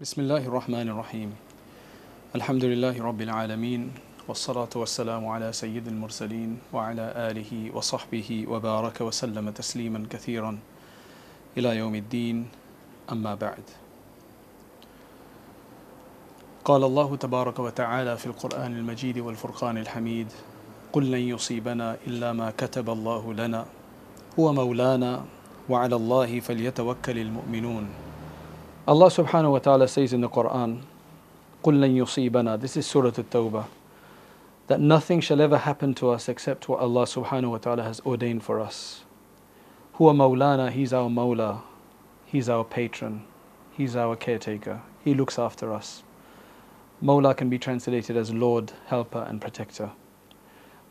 [0.00, 1.34] بسم الله الرحمن الرحيم
[2.34, 3.92] الحمد لله رب العالمين
[4.28, 10.58] والصلاة والسلام على سيد المرسلين وعلى آله وصحبه وبارك وسلم تسليما كثيرا
[11.56, 12.48] إلى يوم الدين
[13.12, 13.62] أما بعد
[16.64, 20.32] قال الله تبارك وتعالى في القرآن المجيد والفرقان الحميد
[20.92, 23.66] قل لن يصيبنا إلا ما كتب الله لنا
[24.38, 25.24] هو مولانا
[25.68, 28.09] وعلى الله فليتوكل المؤمنون
[28.89, 30.81] Allah subhanahu wa ta'ala says in the Quran,
[31.63, 33.65] قُلْ لَن يُصِيبَنَا This is Surah At-Tawbah.
[34.67, 38.43] That nothing shall ever happen to us except what Allah subhanahu wa ta'ala has ordained
[38.43, 39.03] for us.
[39.97, 41.61] Huwa Mawlana, He's our Mawla.
[42.25, 43.23] He's our patron.
[43.71, 44.81] He's our caretaker.
[45.03, 46.03] He looks after us.
[47.03, 49.91] Mawla can be translated as Lord, Helper and Protector.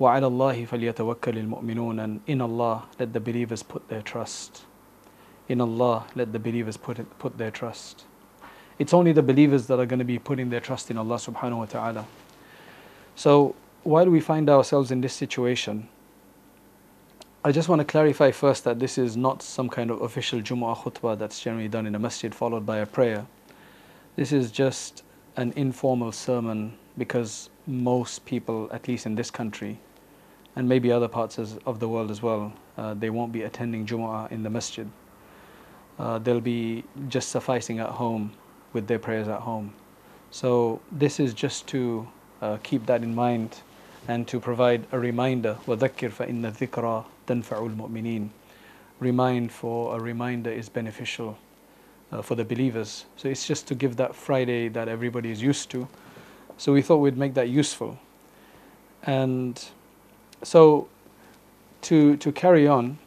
[0.01, 4.65] وَعَلَى اللَّهِ فَلْيَتَوَكَّلِ الْمُؤْمِنُونَ And in Allah let the believers put their trust.
[5.50, 8.06] In Allah, let the believers put, it, put their trust.
[8.78, 11.58] It's only the believers that are going to be putting their trust in Allah subhanahu
[11.58, 12.06] wa ta'ala.
[13.16, 15.90] So, while we find ourselves in this situation,
[17.44, 20.78] I just want to clarify first that this is not some kind of official Jumu'ah
[20.78, 23.26] khutbah that's generally done in a masjid followed by a prayer.
[24.16, 25.04] This is just
[25.36, 29.80] an informal sermon because most people, at least in this country,
[30.56, 34.32] and maybe other parts of the world as well, uh, they won't be attending Jumu'ah
[34.32, 34.88] in the masjid
[35.99, 38.33] uh, they'll be just sufficing at home
[38.73, 39.73] with their prayers at home.
[40.31, 42.09] So this is just to
[42.43, 43.61] uh, keep that in mind
[44.09, 45.57] and to provide a reminder.
[45.67, 48.29] وَذَكِّرْ فَإِنَّ الذِّكْرَى تَنْفَعُ الْمُؤْمِنِينَ
[49.01, 51.39] Remind for a reminder is beneficial
[52.13, 53.07] uh, for the believers.
[53.17, 55.89] So it's just to give that Friday that everybody is used to.
[56.57, 57.99] So we thought we'd make that useful.
[59.03, 59.63] And
[60.43, 60.89] so
[61.83, 62.99] to, to carry on,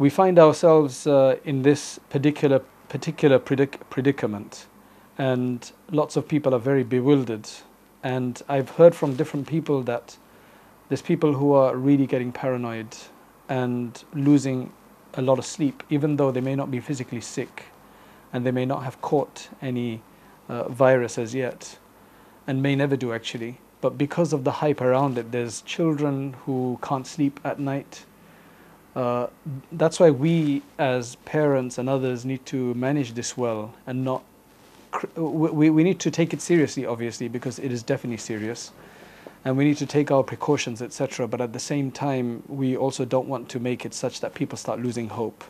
[0.00, 4.66] we find ourselves uh, in this particular particular predic- predicament,
[5.18, 7.46] and lots of people are very bewildered.
[8.02, 10.16] And I've heard from different people that
[10.88, 12.96] there's people who are really getting paranoid
[13.50, 14.72] and losing
[15.14, 17.64] a lot of sleep, even though they may not be physically sick,
[18.32, 20.00] and they may not have caught any
[20.48, 21.78] uh, virus as yet,
[22.46, 23.60] and may never do actually.
[23.82, 28.06] But because of the hype around it, there's children who can't sleep at night
[28.96, 29.28] uh,
[29.72, 34.24] that's why we as parents and others need to manage this well and not
[35.14, 38.72] we, we need to take it seriously obviously because it is definitely serious.
[39.42, 43.04] And we need to take our precautions etc but at the same time we also
[43.04, 45.44] don't want to make it such that people start losing hope.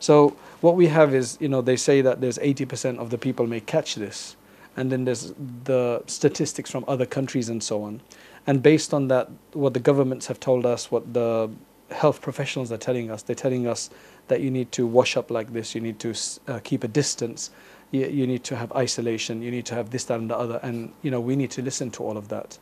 [0.00, 3.46] So what we have is you know they say that there's 80% of the people
[3.46, 4.36] may catch this
[4.76, 5.32] and then there's
[5.64, 8.02] the statistics from other countries and so on.
[8.46, 11.50] And based on that what the governments have told us what the
[11.90, 13.22] health professionals are telling us.
[13.22, 13.90] They're telling us
[14.28, 16.14] that you need to wash up like this, you need to
[16.48, 17.50] uh, keep a distance,
[17.92, 20.58] you, you need to have isolation, you need to have this, that, and the other.
[20.62, 22.58] And, you know, we need to listen to all of that.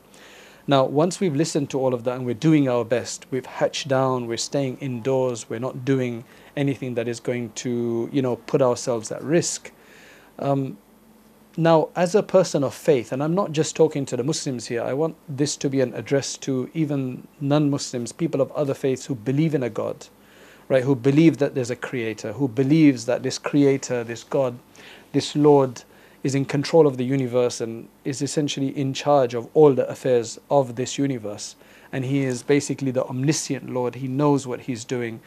[0.67, 3.89] Now, once we've listened to all of that and we're doing our best, we've hatched
[3.89, 6.25] down, we're staying indoors, we're not doing
[6.57, 9.73] anything that is going to, you know, put ourselves at risk.
[10.39, 10.79] Um,
[11.57, 14.83] now, as a person of faith, and I'm not just talking to the Muslims here,
[14.83, 19.07] I want this to be an address to even non Muslims, people of other faiths
[19.07, 20.09] who believe in a God,
[20.69, 20.83] right?
[20.83, 24.59] Who believe that there's a creator, who believes that this creator, this God,
[25.13, 25.85] this Lord
[26.25, 30.41] is in control of the universe and is essentially in charge of all the affairs
[30.51, 31.55] of this universe.
[31.93, 35.21] And he is basically the omniscient Lord, he knows what he's doing.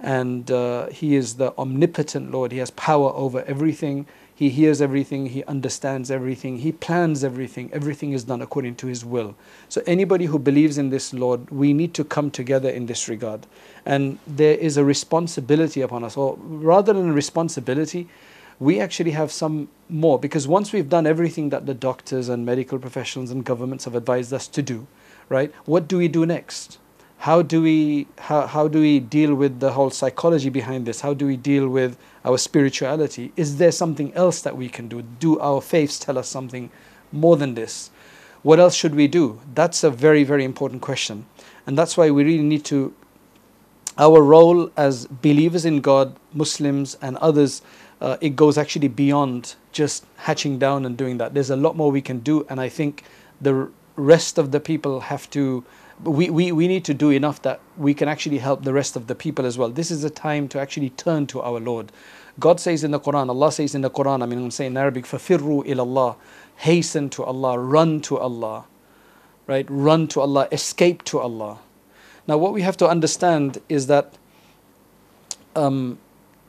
[0.00, 4.06] And uh, he is the omnipotent Lord, he has power over everything
[4.42, 9.04] he hears everything, He understands everything, He plans everything, everything is done according to His
[9.04, 9.36] will.
[9.68, 13.46] So, anybody who believes in this Lord, we need to come together in this regard.
[13.86, 18.08] And there is a responsibility upon us, or rather than a responsibility,
[18.58, 22.80] we actually have some more because once we've done everything that the doctors and medical
[22.80, 24.88] professionals and governments have advised us to do,
[25.28, 26.78] right, what do we do next?
[27.22, 31.02] How do we how, how do we deal with the whole psychology behind this?
[31.02, 33.32] How do we deal with our spirituality?
[33.36, 35.02] Is there something else that we can do?
[35.02, 36.68] Do our faiths tell us something
[37.12, 37.92] more than this?
[38.42, 39.40] What else should we do?
[39.54, 41.26] That's a very very important question.
[41.64, 42.92] And that's why we really need to
[43.98, 47.62] our role as believers in god muslims and others
[48.00, 51.34] uh, it goes actually beyond just hatching down and doing that.
[51.34, 53.04] There's a lot more we can do and i think
[53.40, 55.62] the rest of the people have to
[56.03, 59.07] we, we, we need to do enough that we can actually help the rest of
[59.07, 59.69] the people as well.
[59.69, 61.91] This is a time to actually turn to our Lord.
[62.39, 64.77] God says in the Quran, Allah says in the Quran, I mean, I'm saying in
[64.77, 66.15] Arabic, فَفِرُّوا إِلَى اللَّهِ
[66.57, 68.65] Hasten to Allah, run to Allah,
[69.47, 69.65] right?
[69.69, 71.59] Run to Allah, escape to Allah.
[72.27, 74.13] Now, what we have to understand is that
[75.55, 75.97] um,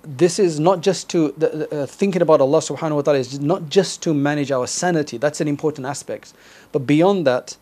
[0.02, 3.68] this is not just to the, uh, thinking about Allah subhanahu wa ta'ala is not
[3.68, 6.32] just to manage our sanity that's an important aspect
[6.72, 7.56] but beyond that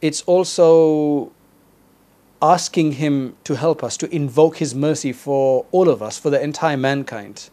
[0.00, 1.32] it's also
[2.40, 6.40] asking him to help us to invoke his mercy for all of us for the
[6.40, 7.50] entire mankind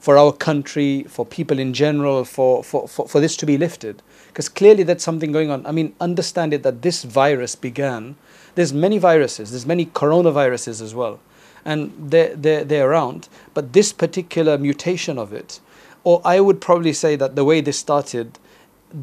[0.00, 4.02] for our country for people in general for for, for, for this to be lifted
[4.28, 8.16] because clearly that's something going on i mean understand it that this virus began
[8.56, 11.20] there's many viruses there's many coronaviruses as well
[11.66, 13.28] and they're, they're, they're around.
[13.52, 15.60] But this particular mutation of it,
[16.04, 18.38] or I would probably say that the way this started,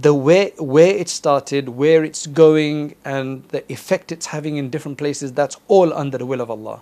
[0.02, 4.98] the way where it started, where it's going, and the effect it's having in different
[4.98, 6.82] places, that's all under the will of Allah.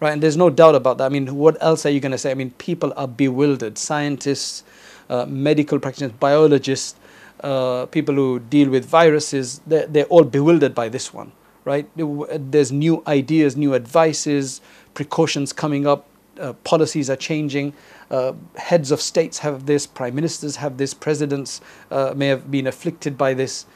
[0.00, 0.12] Right?
[0.12, 1.04] And there's no doubt about that.
[1.04, 2.30] I mean, what else are you going to say?
[2.30, 3.76] I mean, people are bewildered.
[3.76, 4.64] Scientists,
[5.10, 6.96] uh, medical practitioners, biologists,
[7.44, 11.32] uh, people who deal with viruses, they're, they're all bewildered by this one.
[11.64, 11.88] Right?
[11.96, 14.60] There's new ideas, new advices,
[14.94, 16.06] precautions coming up,
[16.40, 17.72] uh, policies are changing.
[18.10, 21.60] Uh, heads of states have this, prime ministers have this, presidents
[21.90, 23.66] uh, may have been afflicted by this,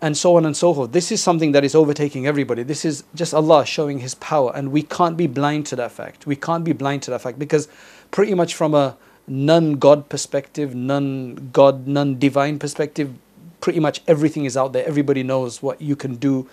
[0.00, 0.92] and so on and so forth.
[0.92, 2.62] This is something that is overtaking everybody.
[2.62, 6.26] This is just Allah showing His power, and we can't be blind to that fact.
[6.26, 7.68] We can't be blind to that fact because,
[8.10, 8.96] pretty much from a
[9.26, 13.14] non God perspective, non God, non divine perspective,
[13.60, 14.86] pretty much everything is out there.
[14.86, 16.48] Everybody knows what you can do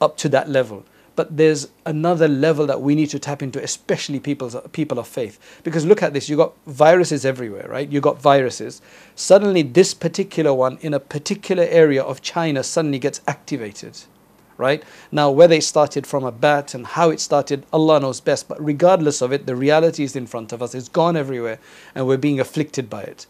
[0.00, 0.84] up to that level
[1.20, 5.38] but there's another level that we need to tap into, especially people's, people of faith.
[5.64, 7.86] Because look at this, you've got viruses everywhere, right?
[7.86, 8.80] You've got viruses.
[9.16, 13.98] Suddenly, this particular one in a particular area of China suddenly gets activated,
[14.56, 14.82] right?
[15.12, 18.48] Now, whether it started from a bat and how it started, Allah knows best.
[18.48, 20.74] But regardless of it, the reality is in front of us.
[20.74, 21.58] It's gone everywhere,
[21.94, 23.26] and we're being afflicted by it.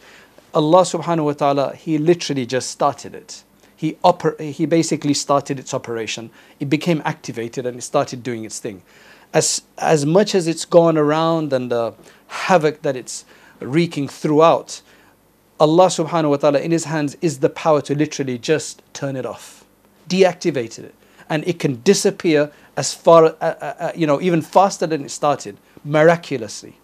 [0.55, 3.43] Allah subhanahu wa ta'ala, He literally just started it
[3.81, 3.97] he,
[4.39, 6.29] he basically started its operation.
[6.59, 8.83] It became activated and it started doing its thing.
[9.33, 11.95] As, as much as it's gone around and the
[12.27, 13.25] havoc that it's
[13.59, 14.83] wreaking throughout,
[15.59, 19.25] Allah subhanahu wa ta'ala in His hands is the power to literally just turn it
[19.25, 19.65] off,
[20.11, 20.95] deactivate it.
[21.31, 25.11] And it can disappear as far, uh, uh, uh you know, even faster than it
[25.11, 25.57] started,
[25.87, 26.77] miraculously.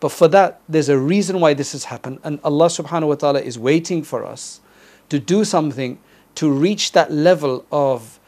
[0.00, 2.20] But for that, there's a reason why this has happened.
[2.24, 4.62] And Allah subhanahu wa ta'ala is waiting for us
[5.10, 5.98] to do something
[6.36, 8.18] to reach that level of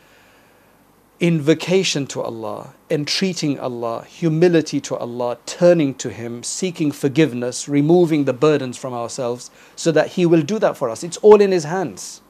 [1.21, 8.33] invocation to Allah, entreating Allah, humility to Allah, turning to Him, seeking forgiveness, removing the
[8.33, 11.03] burdens from ourselves, so that He will do that for us.
[11.05, 12.21] It's all in His hands.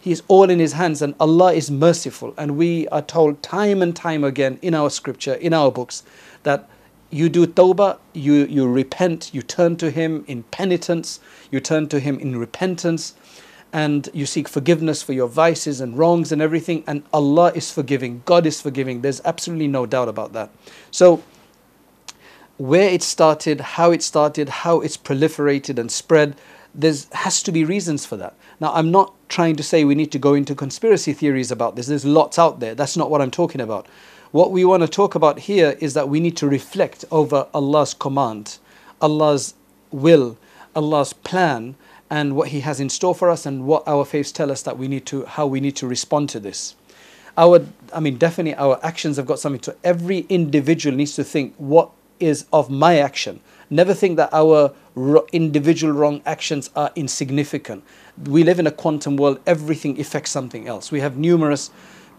[0.00, 2.34] He is all in His hands, and Allah is merciful.
[2.36, 6.02] And we are told time and time again in our scripture, in our books,
[6.42, 6.68] that
[7.10, 11.20] you do tawbah, you, you repent, you turn to Him in penitence,
[11.50, 13.14] you turn to Him in repentance
[13.72, 18.22] and you seek forgiveness for your vices and wrongs and everything, and Allah is forgiving,
[18.24, 19.00] God is forgiving.
[19.00, 20.50] There's absolutely no doubt about that.
[20.90, 21.22] So,
[22.58, 26.36] where it started, how it started, how it's proliferated and spread,
[26.74, 28.34] there has to be reasons for that.
[28.60, 31.86] Now, I'm not trying to say we need to go into conspiracy theories about this.
[31.86, 32.74] There's lots out there.
[32.74, 33.86] That's not what I'm talking about.
[34.30, 37.92] What we want to talk about here is that we need to reflect over Allah's
[37.94, 38.58] command,
[39.00, 39.54] Allah's
[39.90, 40.38] will,
[40.74, 41.74] Allah's plan,
[42.12, 44.76] and what He has in store for us, and what our faiths tell us that
[44.76, 46.76] we need to, how we need to respond to this.
[47.38, 49.74] Our, I mean, definitely our actions have got something to.
[49.82, 53.40] Every individual needs to think what is of my action.
[53.70, 54.74] Never think that our
[55.32, 57.82] individual wrong actions are insignificant.
[58.26, 59.40] We live in a quantum world.
[59.46, 60.92] Everything affects something else.
[60.92, 61.70] We have numerous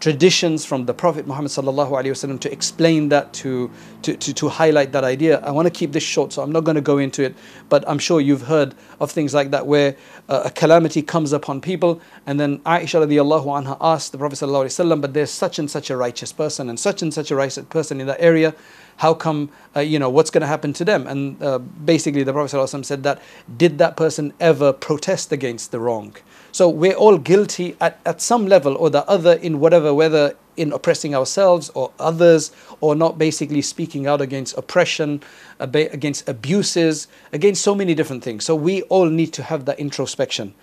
[0.04, 3.70] traditions from the Prophet Muhammad wasallam to explain that, to,
[4.02, 5.38] to, to, to highlight that idea.
[5.38, 7.34] I want to keep this short, so I'm not going to go into it,
[7.70, 9.96] but I'm sure you've heard of things like that where
[10.28, 15.00] uh, a calamity comes upon people, and then Aisha radiallahu anha asked the Prophet wasallam,
[15.00, 17.98] but there's such and such a righteous person and such and such a righteous person
[17.98, 18.54] in that area.
[18.98, 21.06] How come, uh, you know, what's going to happen to them?
[21.06, 23.22] And uh, basically, the Prophet ﷺ said that,
[23.56, 26.14] did that person ever protest against the wrong?
[26.54, 30.72] So we're all guilty at, at some level or the other in whatever, whether in
[30.72, 35.20] oppressing ourselves or others, or not basically speaking out against oppression,
[35.58, 38.44] against abuses, against so many different things.
[38.44, 40.54] So we all need to have that introspection.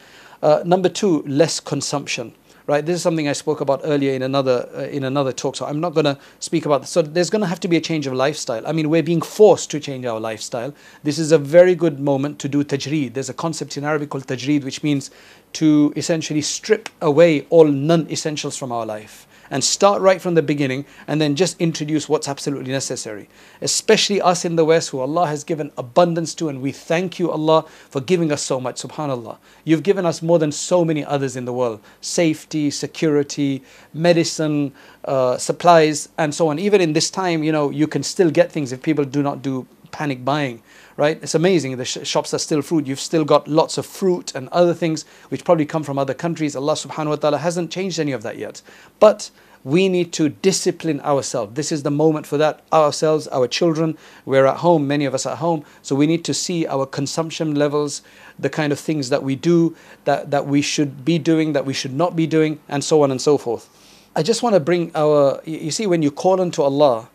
[0.41, 2.35] Uh, number two, less consumption
[2.67, 2.85] right?
[2.85, 5.79] This is something I spoke about earlier in another uh, in another talk, so I'm
[5.79, 6.89] not going to speak about this.
[6.89, 8.65] So there's going to have to be a change of lifestyle.
[8.67, 10.73] I mean, we're being forced to change our lifestyle.
[11.03, 13.13] This is a very good moment to do tajreed.
[13.13, 15.11] There's a concept in Arabic called tajreed, which means
[15.53, 20.85] to essentially strip away all non-essentials from our life and start right from the beginning
[21.07, 23.29] and then just introduce what's absolutely necessary.
[23.61, 27.29] Especially us in the West, who Allah has given abundance to, and we thank you,
[27.29, 28.81] Allah, for giving us so much.
[28.81, 29.37] Subhanallah.
[29.65, 33.61] You've given us more than so many others in the world safety, security,
[33.93, 34.73] medicine,
[35.05, 36.57] uh, supplies, and so on.
[36.57, 39.41] Even in this time, you know, you can still get things if people do not
[39.41, 40.63] do panic buying
[41.01, 41.17] right?
[41.23, 41.77] It's amazing.
[41.77, 42.85] The sh- shops are still fruit.
[42.85, 46.55] You've still got lots of fruit and other things which probably come from other countries.
[46.55, 48.61] Allah subhanahu wa ta'ala hasn't changed any of that yet.
[48.99, 49.31] But
[49.63, 51.55] we need to discipline ourselves.
[51.55, 52.61] This is the moment for that.
[52.71, 55.65] Ourselves, our children, we're at home, many of us at home.
[55.81, 58.03] So we need to see our consumption levels,
[58.37, 61.73] the kind of things that we do, that, that we should be doing, that we
[61.73, 63.67] should not be doing, and so on and so forth.
[64.15, 67.09] I just want to bring our, you see, when you call unto Allah,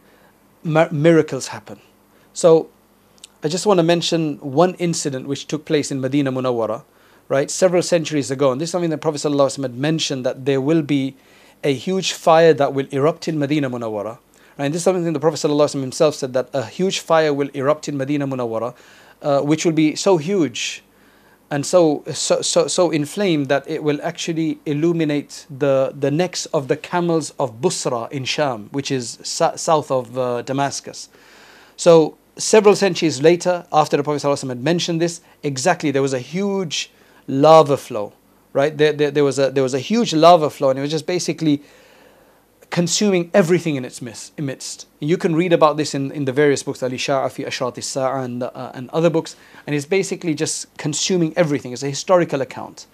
[0.64, 1.78] miracles happen.
[2.32, 2.68] So
[3.46, 6.82] I just want to mention one incident which took place in Medina Munawwara,
[7.28, 8.50] right, several centuries ago.
[8.50, 11.14] And this is something that Prophet ﷺ had mentioned that there will be
[11.62, 14.18] a huge fire that will erupt in Medina Munawwara.
[14.58, 17.88] And this is something the Prophet ﷺ himself said that a huge fire will erupt
[17.88, 18.74] in Medina Munawwara,
[19.22, 20.82] uh, which will be so huge
[21.48, 26.66] and so, so, so, so inflamed that it will actually illuminate the, the necks of
[26.66, 31.10] the camels of Busra in Sham, which is sa- south of uh, Damascus.
[31.76, 36.18] So, several centuries later, after the Prophet ﷺ had mentioned this, exactly there was a
[36.18, 36.90] huge
[37.26, 38.12] lava flow,
[38.52, 38.76] right?
[38.76, 41.06] There, there, there, was a, there was a huge lava flow, and it was just
[41.06, 41.62] basically
[42.70, 44.86] consuming everything in its midst.
[45.00, 48.22] You can read about this in, in the various books, Ali Sha'a fi Ashrat Sa'a
[48.22, 51.72] and, uh, and other books, and it's basically just consuming everything.
[51.72, 52.86] It's a historical account.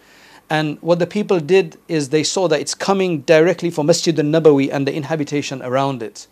[0.51, 4.27] And what the people did is they saw that it's coming directly from Masjid al
[4.27, 6.27] Nabawi and the inhabitation around it.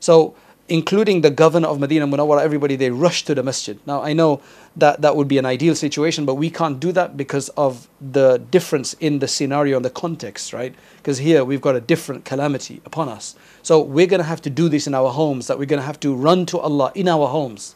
[0.00, 0.34] So
[0.68, 3.78] including the governor of Medina Munawwara, everybody, they rushed to the masjid.
[3.86, 4.40] Now, I know
[4.76, 8.38] that that would be an ideal situation, but we can't do that because of the
[8.50, 10.74] difference in the scenario and the context, right?
[10.98, 13.34] Because here we've got a different calamity upon us.
[13.62, 15.86] So we're going to have to do this in our homes, that we're going to
[15.86, 17.74] have to run to Allah in our homes.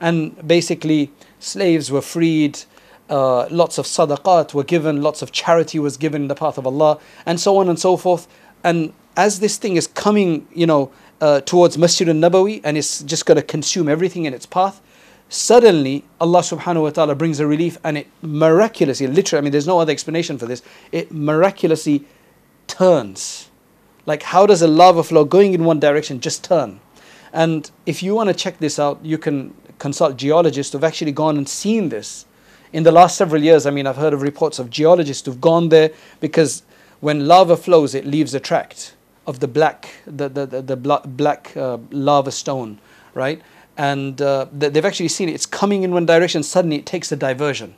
[0.00, 2.60] And basically, slaves were freed.
[3.10, 6.66] Uh, lots of sadaqat were given, lots of charity was given in the path of
[6.66, 8.28] Allah, and so on and so forth.
[8.62, 13.26] And as this thing is coming, you know, uh, towards Masjid al-Nabawi and it's just
[13.26, 14.80] going to consume everything in its path,
[15.28, 19.66] suddenly Allah subhanahu wa ta'ala brings a relief and it miraculously, literally, I mean, there's
[19.66, 20.62] no other explanation for this,
[20.92, 22.04] it miraculously
[22.66, 23.48] turns.
[24.06, 26.80] Like, how does a lava flow going in one direction just turn?
[27.32, 31.36] And if you want to check this out, you can consult geologists who've actually gone
[31.36, 32.26] and seen this.
[32.72, 35.68] In the last several years, I mean, I've heard of reports of geologists who've gone
[35.68, 36.62] there because
[37.00, 38.94] when lava flows, it leaves a tract
[39.26, 42.78] of the black, the, the, the, the black uh, lava stone,
[43.14, 43.40] right?
[43.76, 45.32] And uh, they've actually seen it.
[45.32, 47.74] It's coming in one direction, suddenly it takes a diversion.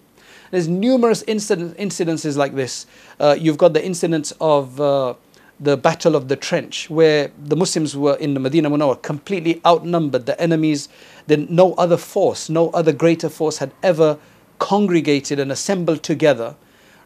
[0.50, 2.86] There's numerous incident, incidences like this.
[3.18, 5.14] Uh, you've got the incidents of uh,
[5.58, 10.26] the Battle of the Trench, where the Muslims were in the Medina Munawwar completely outnumbered.
[10.26, 10.88] The enemies,
[11.26, 14.18] then no other force, no other greater force had ever
[14.58, 16.54] congregated and assembled together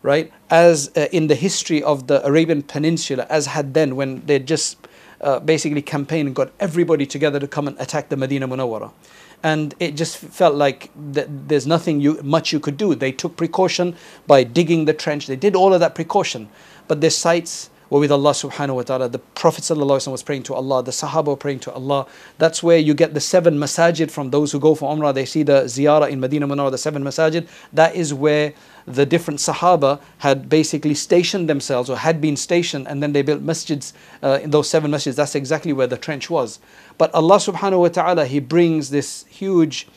[0.06, 0.32] right?
[0.48, 4.78] As uh, in the history of the Arabian Peninsula, as had then when they just
[5.20, 8.92] uh, basically campaigned and got everybody together to come and attack the Medina Munawwara.
[9.42, 12.94] And it just felt like th- there's nothing you, much you could do.
[12.94, 13.96] They took precaution
[14.28, 15.26] by digging the trench.
[15.26, 16.48] They did all of that precaution.
[16.86, 19.08] But their sights were with Allah subhanahu wa ta'ala.
[19.08, 22.06] The Prophet was praying to Allah, the Sahaba were praying to Allah.
[22.38, 25.14] That's where you get the seven masajid from those who go for Umrah.
[25.14, 27.48] They see the ziyarah in Medina Munawwara, the seven masajid.
[27.72, 28.54] That is where
[28.86, 33.44] the different Sahaba had basically stationed themselves or had been stationed and then they built
[33.44, 35.16] masjids uh, in those seven masjids.
[35.16, 36.60] That's exactly where the trench was.
[36.98, 39.88] But Allah subhanahu wa ta'ala, He brings this huge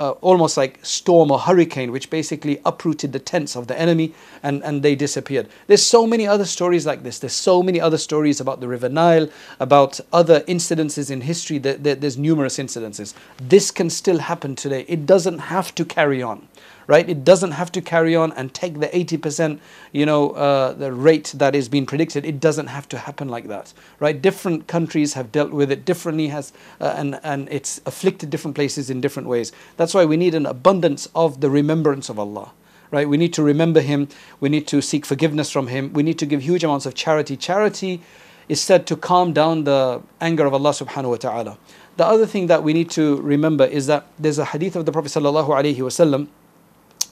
[0.00, 4.64] uh, almost like storm or hurricane, which basically uprooted the tents of the enemy and,
[4.64, 5.46] and they disappeared.
[5.66, 7.18] There's so many other stories like this.
[7.18, 9.28] There's so many other stories about the River Nile,
[9.60, 11.58] about other incidences in history.
[11.58, 13.14] That, that there's numerous incidences.
[13.36, 14.86] This can still happen today.
[14.88, 16.48] It doesn't have to carry on
[16.90, 17.08] right?
[17.08, 19.60] It doesn't have to carry on and take the 80%,
[19.92, 22.26] you know, uh, the rate that is being predicted.
[22.26, 24.20] It doesn't have to happen like that, right?
[24.20, 28.90] Different countries have dealt with it differently, has uh, and and it's afflicted different places
[28.90, 29.52] in different ways.
[29.76, 32.50] That's why we need an abundance of the remembrance of Allah
[32.92, 33.08] right?
[33.08, 34.08] We need to remember Him.
[34.40, 35.92] We need to seek forgiveness from Him.
[35.92, 37.36] We need to give huge amounts of charity.
[37.36, 38.00] Charity
[38.48, 41.58] is said to calm down the anger of Allah subhanahu wa ta'ala.
[41.98, 44.90] The other thing that we need to remember is that there's a hadith of the
[44.90, 46.26] Prophet sallallahu alaihi wasallam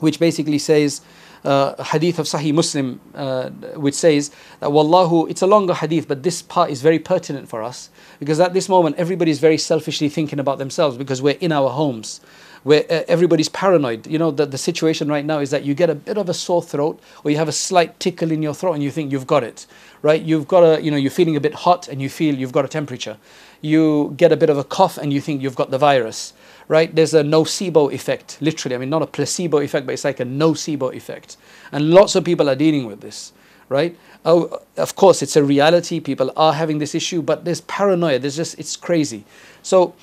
[0.00, 1.00] which basically says,
[1.44, 6.22] uh, hadith of Sahih Muslim, uh, which says that Wallahu, it's a longer hadith, but
[6.22, 10.08] this part is very pertinent for us because at this moment everybody is very selfishly
[10.08, 12.20] thinking about themselves because we're in our homes.
[12.64, 14.08] Where uh, everybody's paranoid.
[14.08, 16.34] You know, the, the situation right now is that you get a bit of a
[16.34, 19.28] sore throat or you have a slight tickle in your throat and you think you've
[19.28, 19.64] got it,
[20.02, 20.20] right?
[20.20, 22.64] You've got a, you know, you're feeling a bit hot and you feel you've got
[22.64, 23.16] a temperature.
[23.60, 26.32] You get a bit of a cough and you think you've got the virus
[26.68, 26.94] right?
[26.94, 28.76] There's a nocebo effect, literally.
[28.76, 31.36] I mean, not a placebo effect, but it's like a nocebo effect.
[31.72, 33.32] And lots of people are dealing with this,
[33.68, 33.96] right?
[34.24, 35.98] Oh, of course, it's a reality.
[35.98, 38.18] People are having this issue, but there's paranoia.
[38.18, 39.24] There's just, it's crazy.
[39.62, 39.94] So,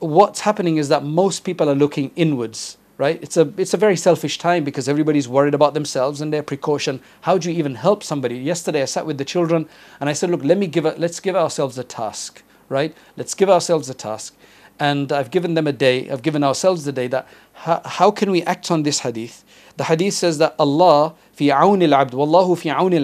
[0.00, 3.96] what's happening is that most people are looking inwards right it's a it's a very
[3.96, 8.02] selfish time because everybody's worried about themselves and their precaution how do you even help
[8.02, 9.68] somebody yesterday i sat with the children
[10.00, 13.34] and i said look let me give a, let's give ourselves a task right let's
[13.34, 14.36] give ourselves a task
[14.80, 18.30] and I've given them a day, I've given ourselves the day that how, how can
[18.30, 19.44] we act on this hadith?
[19.76, 22.14] The hadith says that Allah fi awn al-abd,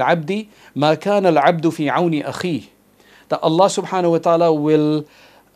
[0.01, 1.71] abdi ma kana al-abdu.
[3.29, 5.07] That Allah subhanahu wa ta'ala will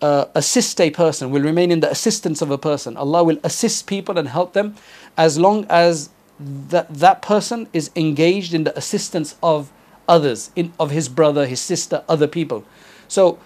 [0.00, 2.96] uh, assist a person, will remain in the assistance of a person.
[2.96, 4.76] Allah will assist people and help them
[5.16, 6.10] as long as
[6.40, 9.72] that, that person is engaged in the assistance of
[10.08, 12.64] others, in, of his brother, his sister, other people.
[13.08, 13.38] So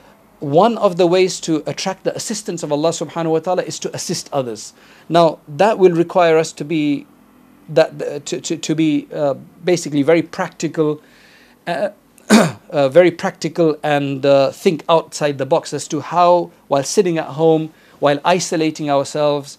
[0.42, 3.94] one of the ways to attract the assistance of Allah subhanahu wa ta'ala is to
[3.94, 4.72] assist others.
[5.08, 7.06] Now, that will require us to be
[7.68, 9.34] that uh, to, to, to be uh,
[9.64, 11.00] basically very practical
[11.66, 11.90] uh,
[12.70, 17.26] uh, very practical and uh, think outside the box as to how, while sitting at
[17.26, 19.58] home, while isolating ourselves,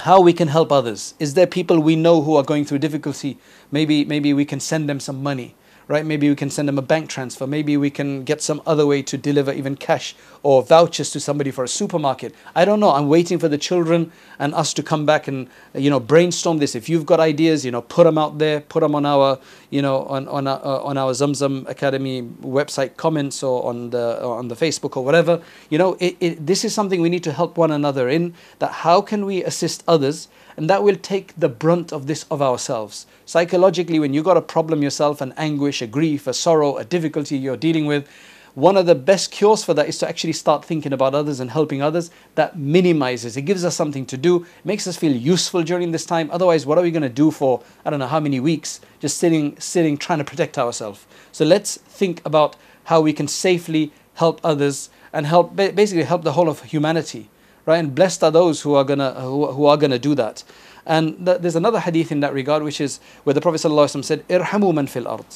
[0.00, 1.14] how we can help others.
[1.18, 3.38] Is there people we know who are going through difficulty?
[3.70, 5.54] Maybe, maybe we can send them some money
[5.88, 6.04] right?
[6.04, 7.46] Maybe we can send them a bank transfer.
[7.46, 11.50] Maybe we can get some other way to deliver even cash or vouchers to somebody
[11.50, 12.34] for a supermarket.
[12.54, 12.90] I don't know.
[12.90, 16.74] I'm waiting for the children and us to come back and you know brainstorm this.
[16.74, 18.60] If you've got ideas, you know, put them out there.
[18.60, 19.38] Put them on our
[19.70, 24.22] you know on on our, uh, on our Zamzam Academy website comments or on the
[24.22, 25.40] or on the Facebook or whatever.
[25.70, 28.34] You know, it, it, this is something we need to help one another in.
[28.58, 32.42] That how can we assist others, and that will take the brunt of this of
[32.42, 33.06] ourselves.
[33.24, 37.38] Psychologically, when you've got a problem yourself, an anguish, a grief, a sorrow, a difficulty
[37.38, 38.08] you're dealing with,
[38.54, 41.52] one of the best cures for that is to actually start thinking about others and
[41.52, 42.10] helping others.
[42.34, 46.28] That minimizes, it gives us something to do, makes us feel useful during this time.
[46.32, 49.18] Otherwise, what are we going to do for I don't know how many weeks just
[49.18, 51.06] sitting, sitting, trying to protect ourselves?
[51.30, 56.32] So let's think about how we can safely help others and help basically help the
[56.32, 57.30] whole of humanity,
[57.68, 57.76] right?
[57.76, 60.42] And blessed are those who are gonna who, who are gonna do that.
[60.86, 64.74] And th- there's another hadith in that regard, which is where the Prophet said, "Irhamu
[64.74, 65.26] man fil ard,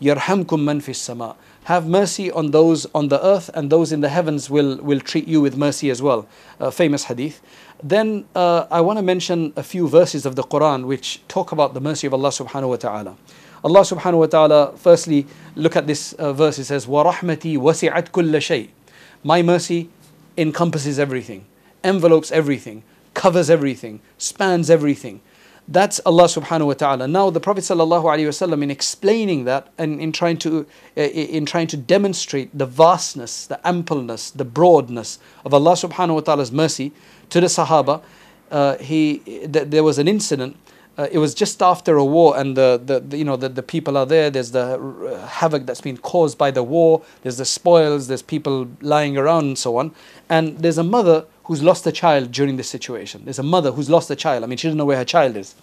[0.00, 4.08] yarhamkum man fis sama." Have mercy on those on the earth, and those in the
[4.08, 6.26] heavens will will treat you with mercy as well.
[6.58, 7.40] A famous hadith.
[7.82, 11.74] Then uh, I want to mention a few verses of the Quran which talk about
[11.74, 13.16] the mercy of Allah Subhanahu wa Taala.
[13.62, 14.78] Allah Subhanahu wa Taala.
[14.78, 16.58] Firstly, look at this uh, verse.
[16.58, 18.70] It says, "Wa-rahmati wasi'at kulla shay."
[19.22, 19.88] My mercy
[20.36, 21.44] encompasses everything,
[21.86, 22.82] envelopes everything
[23.16, 25.20] covers everything, spans everything.
[25.66, 27.08] That's Allah subhanahu wa ta'ala.
[27.08, 30.64] Now the Prophet sallallahu alaihi wasallam in explaining that and in trying to
[30.96, 36.20] uh, in trying to demonstrate the vastness, the ampleness, the broadness of Allah subhanahu wa
[36.20, 36.92] ta'ala's mercy
[37.30, 38.00] to the Sahaba,
[38.52, 40.56] uh, he th- there was an incident.
[40.98, 43.62] Uh, it was just after a war, and the, the, the you know the, the
[43.62, 44.30] people are there.
[44.30, 47.02] There's the uh, havoc that's been caused by the war.
[47.22, 48.06] There's the spoils.
[48.06, 49.94] There's people lying around and so on.
[50.28, 53.22] And there's a mother who's lost a child during this situation.
[53.24, 54.42] There's a mother who's lost a child.
[54.42, 55.54] I mean, she doesn't know where her child is.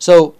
[0.00, 0.34] So,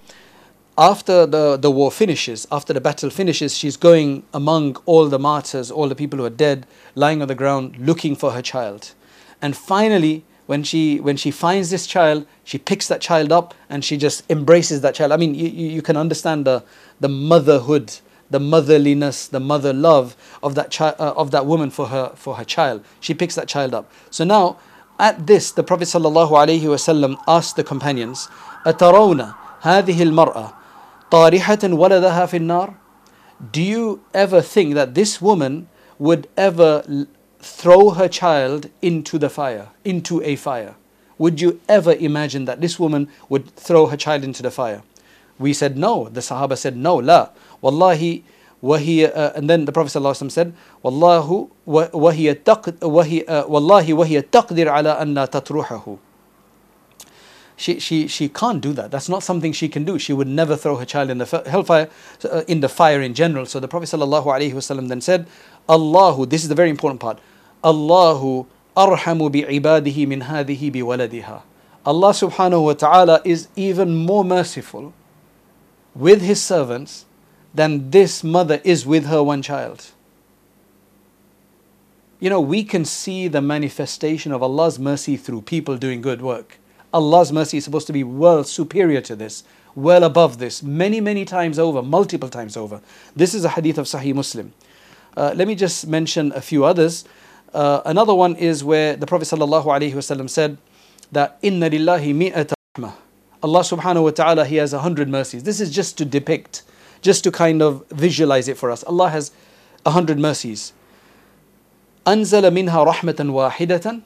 [0.77, 5.71] after the, the war finishes, after the battle finishes, she's going among all the martyrs,
[5.71, 8.93] all the people who are dead, lying on the ground, looking for her child.
[9.41, 13.85] And finally, when she when she finds this child, she picks that child up and
[13.85, 15.13] she just embraces that child.
[15.13, 16.65] I mean, you, you can understand the
[16.99, 17.95] the motherhood
[18.30, 22.36] the motherliness, the mother love of that child, uh, of that woman for her for
[22.36, 22.84] her child.
[23.00, 23.92] She picks that child up.
[24.10, 24.58] So now,
[25.00, 28.30] at this, the Prophet sallallahu alaihi wasallam asked the companions,
[28.66, 30.54] "Atarawna هذه المرأة
[31.12, 32.76] طارحة ولدها في النار?"
[33.52, 35.68] Do you ever think that this woman
[36.00, 36.84] would ever
[37.40, 40.76] throw her child into the fire, into a fire?
[41.18, 44.82] Would you ever imagine that this woman would throw her child into the fire?
[45.39, 46.09] We said no.
[46.09, 47.31] The Sahaba said no, la.
[47.61, 48.25] Wallahi,
[48.63, 54.23] wahiya, uh, and then the Prophet ﷺ said, Wallahu, wahiya taq, wahiya, uh, Wallahi, wahiya
[54.23, 55.99] taqdir ala anna tatruhahu.
[57.57, 58.93] She, she, she can't do that.
[58.93, 59.99] That's not something she can do.
[59.99, 61.89] She would never throw her child in the hellfire,
[62.25, 63.47] uh, in the fire in general.
[63.47, 65.27] So the Prophet ﷺ then said,
[65.69, 67.19] Allahu, this is the very important part,
[67.65, 68.47] Allahu
[68.77, 71.43] arhamu bi ibadihi min hadhihi bi waladiha.
[71.85, 74.93] Allah subhanahu wa ta'ala is even more merciful
[75.99, 77.05] with his servants
[77.53, 79.91] than this mother is with her one child.
[82.21, 86.59] You know, we can see the manifestation of Allah's mercy through people doing good work.
[86.95, 89.43] Allah's mercy is supposed to be well superior to this,
[89.75, 92.81] well above this, many, many times over, multiple times over.
[93.17, 94.53] This is a hadith of Sahih Muslim.
[95.17, 97.05] Uh, let me just mention a few others.
[97.53, 100.59] Uh, another one is where the Prophet ﷺ said
[101.11, 102.55] that, Inna lillahi mi'ata.
[103.42, 105.44] Allah subhanahu wa ta'ala, He has a hundred mercies.
[105.44, 106.64] This is just to depict,
[107.02, 108.84] just to kind of visualize it for us.
[108.84, 109.32] Allah has
[109.86, 110.74] a hundred mercies.
[112.08, 114.00] أنزل منها رحمة واحدة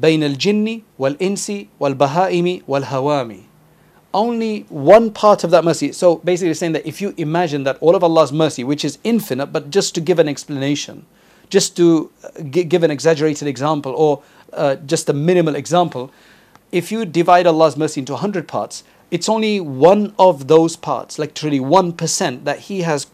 [0.00, 3.42] بين الجن والإنس والبهائم والهوام
[4.14, 5.92] only one part of that mercy.
[5.92, 9.46] So basically saying that if you imagine that all of Allah's mercy, which is infinite,
[9.46, 11.06] but just to give an explanation,
[11.48, 16.10] just to uh, give an exaggerated example or uh, just a minimal example,
[16.70, 21.30] if you divide Allah's mercy into 100 parts, it's only one of those parts, like
[21.30, 23.06] literally 1%, that He has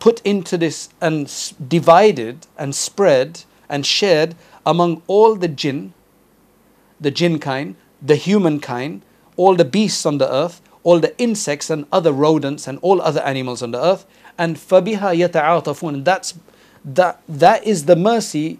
[0.00, 1.32] put into this and
[1.68, 4.34] divided and spread and shared
[4.66, 5.94] among all the jinn,
[7.00, 9.02] the jinn kind, the human kind,
[9.36, 13.20] all the beasts on the earth, all the insects and other rodents and all other
[13.20, 14.04] animals on the earth.
[14.36, 16.34] And فَبِهَا يَتَعَاطَفُونَ that's
[16.82, 18.58] that that is the mercy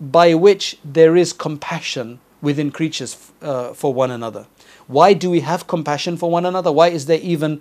[0.00, 4.45] by which there is compassion within creatures uh, for one another.
[4.87, 6.71] Why do we have compassion for one another?
[6.71, 7.59] Why is there even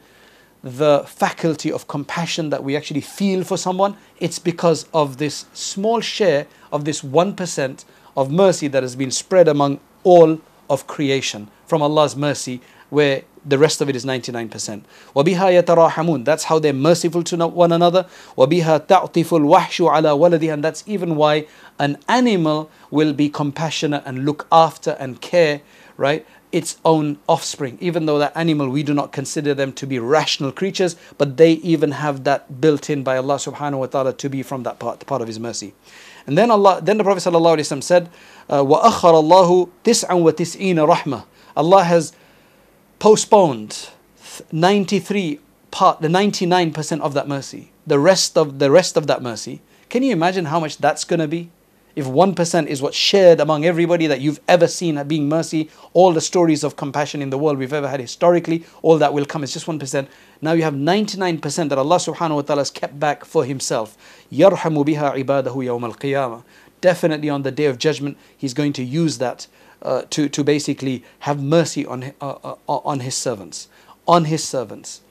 [0.63, 3.97] the faculty of compassion that we actually feel for someone?
[4.21, 9.49] It's because of this small share of this 1% of mercy that has been spread
[9.49, 14.84] among all of creation from Allah's mercy, where the rest of it is 99%.
[15.16, 18.06] وَبِهَا يَتَرَاحَمُونَ That's how they're merciful to one another.
[18.38, 21.48] وَبِهَا تَعْطِفُ الْوَحْشُ عَلَى وَلَدِهَا And that's even why
[21.80, 25.62] an animal will be compassionate and look after and care,
[25.98, 26.26] right?
[26.52, 27.78] Its own offspring.
[27.80, 31.54] Even though that animal, we do not consider them to be rational creatures, but they
[31.54, 35.06] even have that built in by Allah subhanahu wa ta'ala to be from that part,
[35.06, 35.74] part of His mercy.
[36.28, 38.10] And then Allah, then the Prophet ﷺ said,
[38.50, 41.24] وَأَخَّرَ اللَّهُ تِسْعًا وَتِسْعِينَ رَحْمَةً
[41.56, 42.14] Allah has
[43.05, 43.91] postponed
[44.51, 45.39] 93
[45.71, 49.61] part the 99% of that mercy the rest of the rest of that mercy.
[49.91, 51.51] Can you imagine how much that's going to be?
[51.95, 56.23] If 1% is what's shared among everybody that you've ever seen being mercy all the
[56.23, 59.45] stories of compassion in the world we've ever had historically all that will come.
[59.45, 60.09] Is just 1%
[60.41, 63.99] now you have 99% that Allah subhanahu wa ta'ala has kept back for himself.
[64.33, 66.43] yarhamu biha ibadahu yawm al-qiyamah
[66.81, 69.47] definitely on the day of judgment he's going to use that.
[69.82, 73.68] uh, to, to basically have mercy on, uh, uh, on his servants.
[74.08, 75.02] On his servants.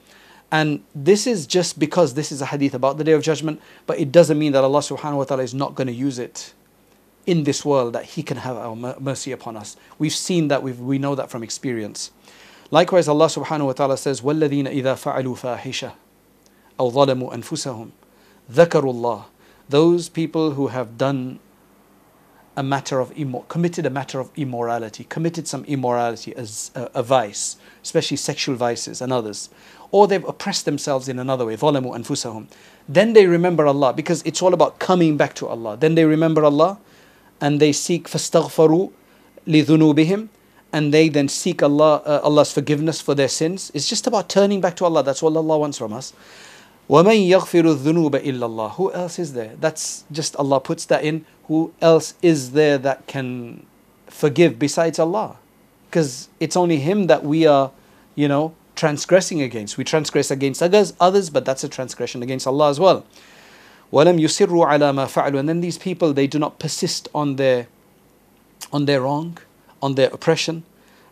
[0.50, 3.98] And this is just because this is a hadith about the day of judgment, but
[3.98, 6.54] it doesn't mean that Allah subhanahu wa ta'ala is not going to use it
[7.26, 9.76] in this world, that He can have our mercy upon us.
[9.98, 12.10] We've seen that, we we know that from experience.
[12.70, 15.92] Likewise, Allah subhanahu wa ta'ala says, وَالَّذِينَ إِذَا فَعَلُوا فَاحِشَةً
[16.80, 17.90] أَوْ ظَلَمُوا أَنفُسَهُمْ
[18.50, 19.24] ذَكَرُوا اللَّهِ
[19.68, 21.38] Those people who have done
[22.56, 27.02] a matter of immor- committed a matter of immorality, committed some immorality as a, a,
[27.04, 29.48] vice, especially sexual vices and others,
[29.92, 32.48] or they've oppressed themselves in another way, ظلموا أنفسهم.
[32.88, 35.76] Then they remember Allah because it's all about coming back to Allah.
[35.76, 36.78] Then they remember Allah
[37.40, 38.90] and they seek فاستغفروا
[39.46, 40.28] لذنوبهم
[40.72, 43.70] and they then seek Allah uh, Allah's forgiveness for their sins.
[43.72, 45.04] It's just about turning back to Allah.
[45.04, 46.12] That's all Allah wants from us.
[46.88, 49.52] وَمَن يَغْفِرُ الذُّنُوبَ إِلَّا اللَّهُ Who else is there?
[49.60, 51.26] That's just Allah puts that in.
[51.44, 53.66] Who else is there that can
[54.06, 55.36] forgive besides Allah?
[55.90, 57.72] Because it's only Him that we are,
[58.14, 59.76] you know, transgressing against.
[59.76, 63.04] We transgress against others, others, but that's a transgression against Allah as well.
[63.92, 67.68] وَلَمْ يُسِرُّوا عَلَى مَا فَعَلُوا And then these people, they do not persist on their,
[68.72, 69.36] on their wrong,
[69.82, 70.62] on their oppression,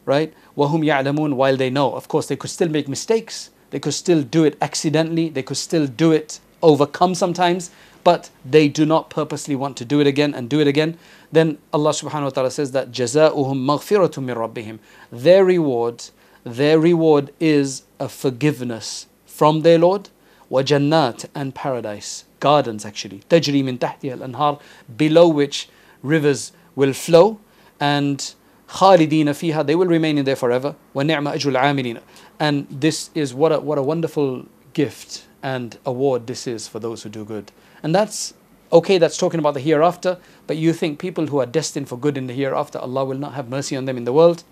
[0.07, 0.33] right?
[0.57, 1.93] وَهُمْ يَعْلَمُونَ While they know.
[1.93, 5.57] Of course, they could still make mistakes they could still do it accidentally, they could
[5.57, 7.71] still do it overcome sometimes,
[8.05, 10.97] but they do not purposely want to do it again and do it again.
[11.33, 14.79] Then Allah subhanahu wa ta'ala says that جَزَاؤُهُمْ مَغْفِرَةٌ مِّن رَبِّهِمْ
[15.11, 16.05] Their reward,
[16.45, 20.09] their reward is a forgiveness from their Lord,
[20.51, 24.61] وَجَنَّاتٍ and paradise, gardens actually, تَجْرِي مِن تَحْتِهَا الْأَنْهَارِ
[24.97, 25.69] below which
[26.03, 27.41] rivers will flow
[27.81, 28.35] and
[28.69, 31.99] خالدين فيها they will remain in there forever ونعم أجر العاملين
[32.41, 37.03] and this is what a, what a wonderful gift and award this is for those
[37.03, 37.53] who do good
[37.83, 38.35] and that's
[38.73, 42.19] okay that's talking about the hereafter but you think people who are destined for good
[42.19, 44.45] in the hereafter Allah will not have mercy on them in the world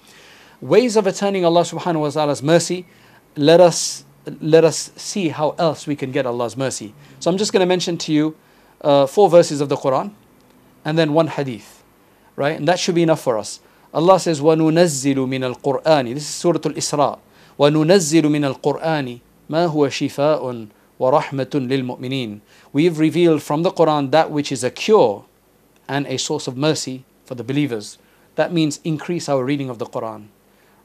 [0.61, 2.87] ways of attaining Allah subhanahu wa ta'ala's mercy
[3.37, 4.05] let us
[4.41, 7.67] let us see how else we can get Allah's mercy so I'm just going to
[7.67, 8.37] mention to you
[8.81, 10.13] uh, four verses of the Quran
[10.85, 11.83] and then one hadith
[12.37, 13.61] right and that should be enough for us
[13.95, 17.19] Allah says, وَنُنَزِّلُ مِنَ الْقُرْآنِ This is Surah Al-Isra.
[17.60, 19.20] وَنُنَزِّلُ مِنَ الْقُرْآنِ
[19.50, 20.68] مَا هُوَ شِفَاءٌ
[21.00, 22.40] وَرَحْمَةٌ لِلْمُؤْمِنِينَ
[22.72, 25.26] We have revealed from the Quran that which is a cure
[25.88, 27.98] and a source of mercy for the believers.
[28.36, 30.28] That means increase our reading of the Quran.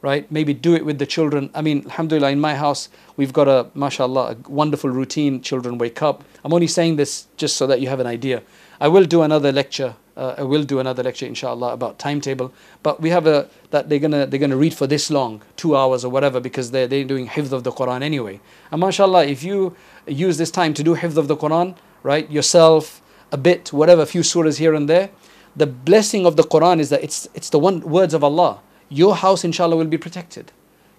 [0.03, 0.31] Right?
[0.31, 1.49] Maybe do it with the children.
[1.55, 5.41] I mean, alhamdulillah, in my house, we've got a, mashallah, a wonderful routine.
[5.41, 6.25] Children wake up.
[6.45, 8.43] I'm only saying this just so that you have an idea.
[8.85, 12.53] I will do another lecture uh, I will do another lecture, inshallah, about timetable.
[12.83, 16.05] But we have a that they're gonna they're gonna read for this long, two hours
[16.05, 18.40] or whatever, because they're they're doing hifz of the Quran anyway.
[18.70, 19.75] And mashallah, if you
[20.07, 24.07] use this time to do hifz of the Quran, right, yourself, a bit, whatever, a
[24.07, 25.11] few surahs here and there,
[25.57, 28.61] The blessing of the Quran is that it's, it's the one words of Allah.
[28.88, 30.51] Your house, inshallah, will be protected.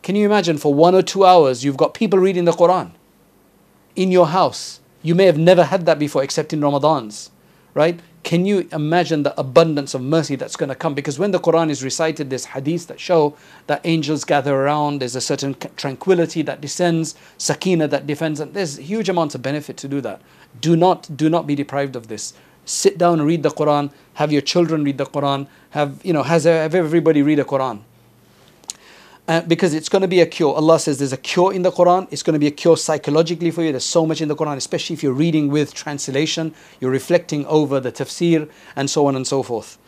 [0.02, 2.92] Can you imagine for one or two hours you've got people reading the Quran
[3.96, 4.80] in your house?
[5.02, 7.32] You may have never had that before except in Ramadans,
[7.76, 8.00] right?
[8.24, 10.96] Can you imagine the abundance of mercy that's going to come?
[10.96, 15.16] Because when the Quran is recited, there's hadiths that show that angels gather around, there's
[15.16, 19.88] a certain tranquility that descends, sakina that defends, and there's huge amounts of benefit to
[19.88, 20.22] do that.
[20.60, 22.34] Do not, do not be deprived of this.
[22.64, 26.46] Sit down read the Quran, have your children read the Quran, have, you know, has,
[26.46, 27.82] have everybody read the Quran
[29.31, 30.53] Uh, because it's going to be a cure.
[30.53, 32.09] Allah says there's a cure in the Quran.
[32.11, 33.71] It's going to be a cure psychologically for you.
[33.71, 37.79] There's so much in the Quran, especially if you're reading with translation, you're reflecting over
[37.79, 39.79] the tafsir, and so on and so forth.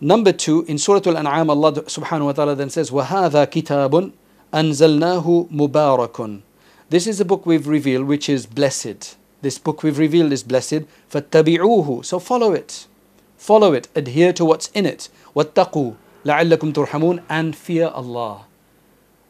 [0.00, 4.12] Number two, in Surah Al An'am, Allah subhanahu wa ta'ala then says, وَهَذَا كِتَابٌ
[4.54, 6.42] أَنزَلْنَاهُ مُبَارَكٌ
[6.88, 9.18] This is a book we've revealed which is blessed.
[9.42, 10.84] This book we've revealed is blessed.
[11.10, 12.86] فَاتَّبِعُوهُ So follow it.
[13.36, 13.88] Follow it.
[13.94, 15.10] Adhere to what's in it.
[15.34, 18.46] وَاتَّقُوا لَعَلَّكُمْ تُرْحَمُونَ And fear Allah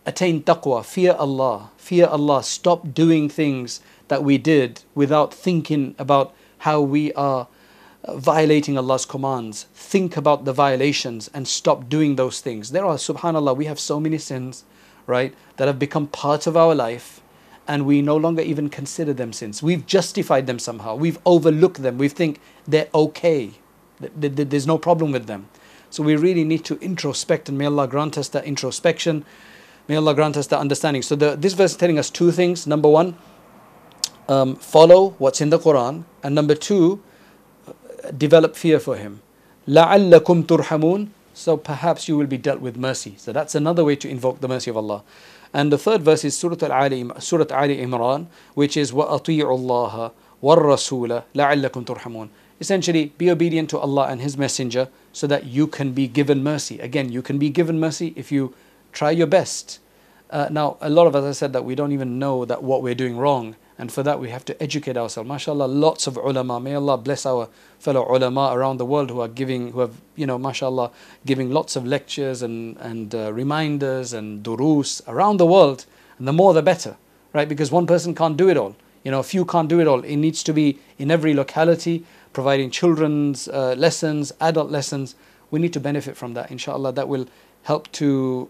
[0.05, 6.33] attain taqwa, fear Allah, fear Allah, stop doing things that we did without thinking about
[6.59, 7.47] how we are
[8.03, 9.67] uh, violating Allah's commands.
[9.73, 12.71] Think about the violations and stop doing those things.
[12.71, 14.63] There are, subhanAllah, we have so many sins,
[15.05, 17.21] right, that have become part of our life
[17.67, 19.61] and we no longer even consider them sins.
[19.61, 20.95] We've justified them somehow.
[20.95, 21.97] We've overlooked them.
[21.97, 23.51] We think they're okay.
[23.99, 25.47] There's no problem with them.
[25.91, 29.25] So we really need to introspect and may Allah grant us that introspection
[29.88, 31.02] May Allah grant us the understanding.
[31.02, 32.66] So the, this verse is telling us two things.
[32.66, 33.16] Number one,
[34.28, 37.02] um, follow what's in the Quran, and number two,
[38.16, 39.22] develop fear for Him.
[39.68, 43.14] لَعَلَّكُمْ تُرْحَمُونَ So perhaps you will be dealt with mercy.
[43.16, 45.02] So that's another way to invoke the mercy of Allah.
[45.52, 51.22] And the third verse is Surah Al-Ali, Surah Ali Imran, which is وَأَطِيعُوا اللَّهَ وَالرَّسُولَ
[51.34, 52.28] لَعَلَّكُمْ تُرْحَمُونَ
[52.60, 56.78] Essentially, be obedient to Allah and His Messenger so that you can be given mercy.
[56.80, 58.54] Again, you can be given mercy if you
[58.91, 59.79] try your best.
[60.29, 62.81] Uh, now, a lot of us have said that we don't even know that what
[62.81, 65.29] we're doing wrong, and for that we have to educate ourselves.
[65.29, 66.59] MashaAllah, lots of ulama.
[66.59, 67.49] May Allah bless our
[67.79, 70.91] fellow ulama around the world who are giving, who have, you know, MashaAllah,
[71.25, 75.85] giving lots of lectures and and uh, reminders and durus around the world.
[76.17, 76.95] And the more, the better,
[77.33, 77.49] right?
[77.49, 78.75] Because one person can't do it all.
[79.03, 80.03] You know, a few can't do it all.
[80.03, 85.15] It needs to be in every locality, providing children's uh, lessons, adult lessons.
[85.49, 86.51] We need to benefit from that.
[86.51, 87.25] Inshallah, that will
[87.63, 88.47] help to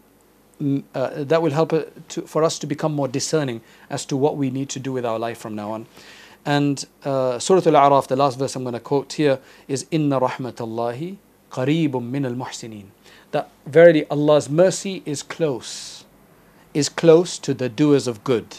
[0.93, 4.37] uh, that will help uh, to, for us to become more discerning as to what
[4.37, 5.85] we need to do with our life from now on.
[6.45, 11.17] And uh, Surah Al-A'raf, the last verse I'm going to quote here is Inna rahmatallahi
[11.51, 12.85] qareebum min al-muhsinin.
[13.31, 16.05] That verily Allah's mercy is close,
[16.73, 18.57] is close to the doers of good.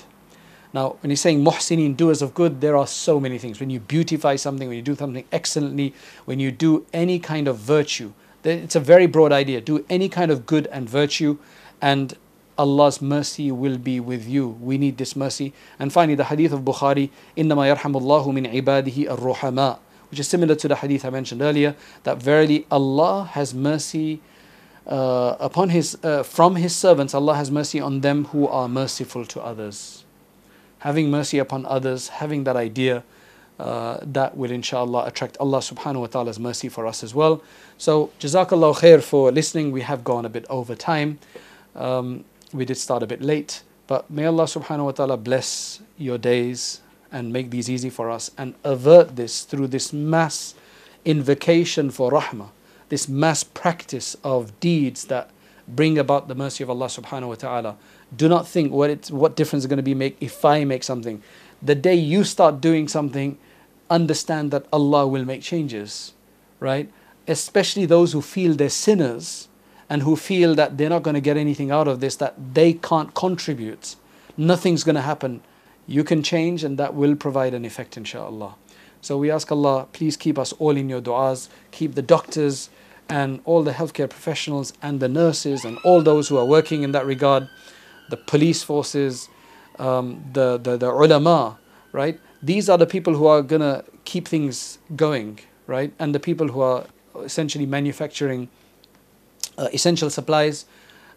[0.72, 3.60] Now, when he's saying muhsinin, doers of good, there are so many things.
[3.60, 5.92] When you beautify something, when you do something excellently,
[6.24, 8.12] when you do any kind of virtue,
[8.44, 9.60] it's a very broad idea.
[9.60, 11.38] Do any kind of good and virtue,
[11.81, 12.15] and
[12.57, 14.49] Allah's mercy will be with you.
[14.59, 15.53] We need this mercy.
[15.77, 20.55] And finally, the hadith of Bukhari, إِنَّمَا يَرْحَمُ اللَّهُ مِنْ عِبَادِهِ الرُّحَمَاء which is similar
[20.55, 24.21] to the hadith I mentioned earlier, that verily Allah has mercy
[24.85, 29.25] uh, upon His, uh, from His servants, Allah has mercy on them who are merciful
[29.25, 30.05] to others.
[30.79, 33.03] Having mercy upon others, having that idea,
[33.59, 37.41] uh, that will inshallah attract Allah subhanahu wa ta'ala's mercy for us as well.
[37.77, 39.71] So, Jazakallah khair for listening.
[39.71, 41.19] We have gone a bit over time.
[41.74, 46.18] Um, we did start a bit late, but may Allah subhanahu wa ta'ala bless your
[46.18, 46.80] days
[47.10, 50.54] and make these easy for us and avert this through this mass
[51.04, 52.50] invocation for rahmah,
[52.88, 55.30] this mass practice of deeds that
[55.68, 57.76] bring about the mercy of Allah subhanahu wa ta'ala.
[58.14, 60.82] Do not think what it's what difference is going to be make if I make
[60.82, 61.22] something.
[61.62, 63.38] The day you start doing something,
[63.88, 66.12] understand that Allah will make changes,
[66.60, 66.90] right?
[67.28, 69.48] Especially those who feel they're sinners
[69.92, 72.72] and who feel that they're not going to get anything out of this, that they
[72.72, 73.94] can't contribute,
[74.38, 75.42] nothing's going to happen.
[75.86, 78.54] You can change and that will provide an effect, inshallah.
[79.02, 82.70] So we ask Allah, please keep us all in your du'as, keep the doctors
[83.06, 86.92] and all the healthcare professionals and the nurses and all those who are working in
[86.92, 87.50] that regard,
[88.08, 89.28] the police forces,
[89.78, 91.58] um, the, the, the ulama,
[91.92, 92.18] right?
[92.42, 95.92] These are the people who are going to keep things going, right?
[95.98, 98.48] And the people who are essentially manufacturing
[99.57, 100.65] uh, essential supplies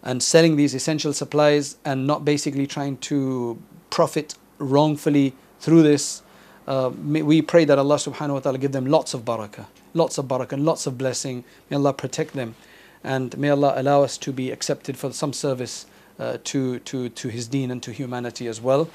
[0.03, 6.23] and selling these essential supplies and not basically trying to profit wrongfully through this.
[6.67, 10.25] Uh, we pray that Allah subhanahu wa ta'ala give them lots of barakah, lots of
[10.25, 11.43] barakah and lots of blessing.
[11.69, 12.55] May Allah protect them
[13.03, 15.85] and may Allah allow us to be accepted for some service
[16.19, 18.89] uh, to, to, to His deen and to humanity as well.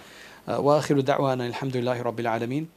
[0.48, 2.68] وآخر دعوانا الحمد لله رب العالمين